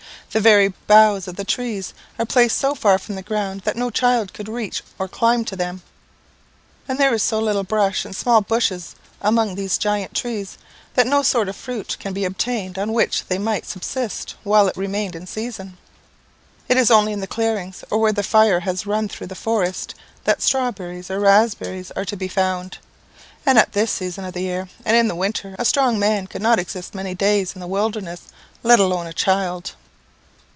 The 0.33 0.39
very 0.39 0.69
boughs 0.87 1.27
of 1.27 1.35
the 1.35 1.43
trees 1.43 1.93
are 2.17 2.25
placed 2.25 2.57
so 2.57 2.73
far 2.73 2.97
from 2.97 3.15
the 3.15 3.21
ground, 3.21 3.63
that 3.65 3.75
no 3.75 3.89
child 3.89 4.31
could 4.31 4.47
reach 4.47 4.81
or 4.97 5.09
climb 5.09 5.43
to 5.43 5.57
them; 5.57 5.81
and 6.87 6.97
there 6.97 7.13
is 7.13 7.21
so 7.21 7.41
little 7.41 7.65
brush 7.65 8.05
and 8.05 8.15
small 8.15 8.39
bushes 8.39 8.95
among 9.21 9.55
these 9.55 9.77
giant 9.77 10.13
trees, 10.13 10.57
that 10.93 11.05
no 11.05 11.21
sort 11.21 11.49
of 11.49 11.57
fruit 11.57 11.97
can 11.99 12.13
be 12.13 12.23
obtained, 12.23 12.79
on 12.79 12.93
which 12.93 13.25
they 13.27 13.37
might 13.37 13.65
subsist 13.65 14.35
while 14.43 14.69
it 14.69 14.77
remained 14.77 15.17
in 15.17 15.27
season. 15.27 15.77
It 16.69 16.77
is 16.77 16.89
only 16.89 17.11
in 17.11 17.27
clearings, 17.27 17.83
or 17.89 17.97
where 17.97 18.13
the 18.13 18.23
fire 18.23 18.61
has 18.61 18.85
run 18.87 19.09
through 19.09 19.27
the 19.27 19.35
forest, 19.35 19.95
that 20.23 20.41
strawberries 20.41 21.11
or 21.11 21.19
raspberries 21.19 21.91
are 21.91 22.05
to 22.05 22.15
be 22.15 22.29
found; 22.29 22.77
and 23.45 23.59
at 23.59 23.73
this 23.73 23.91
season 23.91 24.23
of 24.23 24.33
the 24.33 24.39
year, 24.43 24.69
and 24.85 24.95
in 24.95 25.09
the 25.09 25.13
winter, 25.15 25.57
a 25.59 25.65
strong 25.65 25.99
man 25.99 26.25
could 26.25 26.41
not 26.41 26.57
exist 26.57 26.95
many 26.95 27.13
days 27.13 27.51
in 27.53 27.59
the 27.59 27.67
wilderness 27.67 28.29
let 28.63 28.79
alone 28.79 29.07
a 29.07 29.11
child. 29.11 29.73